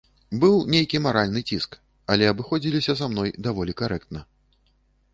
Быў 0.43 0.55
нейкі 0.75 1.01
маральны 1.07 1.43
ціск, 1.51 1.77
але 2.15 2.31
абыходзіліся 2.33 2.99
са 3.03 3.13
мной 3.15 3.29
даволі 3.49 3.73
карэктна. 3.83 4.29